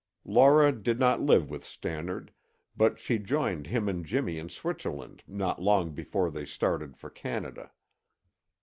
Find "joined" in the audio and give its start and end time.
3.19-3.67